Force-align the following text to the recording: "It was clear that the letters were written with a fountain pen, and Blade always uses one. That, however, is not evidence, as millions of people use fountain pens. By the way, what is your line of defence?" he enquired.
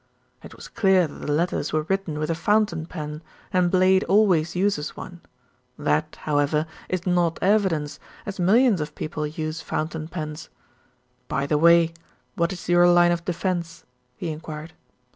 "It 0.41 0.55
was 0.55 0.67
clear 0.67 1.05
that 1.05 1.13
the 1.27 1.31
letters 1.31 1.71
were 1.71 1.83
written 1.83 2.17
with 2.17 2.31
a 2.31 2.33
fountain 2.33 2.87
pen, 2.87 3.21
and 3.53 3.69
Blade 3.69 4.03
always 4.05 4.55
uses 4.55 4.97
one. 4.97 5.21
That, 5.77 6.17
however, 6.21 6.65
is 6.89 7.05
not 7.05 7.37
evidence, 7.39 7.99
as 8.25 8.39
millions 8.39 8.81
of 8.81 8.95
people 8.95 9.27
use 9.27 9.61
fountain 9.61 10.07
pens. 10.07 10.49
By 11.27 11.45
the 11.45 11.59
way, 11.59 11.93
what 12.33 12.51
is 12.51 12.67
your 12.67 12.87
line 12.89 13.11
of 13.11 13.25
defence?" 13.25 13.85
he 14.15 14.31
enquired. 14.31 14.73